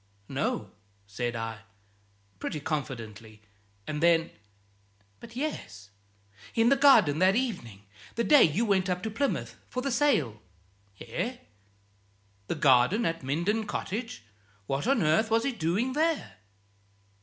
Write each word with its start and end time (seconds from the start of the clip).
"No," 0.29 0.71
said 1.05 1.35
I, 1.35 1.59
pretty 2.39 2.59
confidently, 2.59 3.43
and 3.85 4.01
then 4.01 4.31
"But, 5.19 5.35
yes 5.35 5.91
in 6.55 6.69
the 6.69 6.75
garden, 6.75 7.19
that 7.19 7.35
evening 7.35 7.83
the 8.15 8.23
day 8.23 8.41
you 8.41 8.65
went 8.65 8.89
up 8.89 9.03
to 9.03 9.11
Plymouth 9.11 9.57
for 9.69 9.83
the 9.83 9.91
sale!" 9.91 10.41
"Eh? 10.99 11.37
The 12.47 12.55
garden 12.55 13.05
at 13.05 13.21
Minden 13.21 13.67
Cottage? 13.67 14.23
What 14.65 14.87
on 14.87 15.03
earth 15.03 15.29
was 15.29 15.43
he 15.43 15.51
doing 15.51 15.93
there?" 15.93 16.37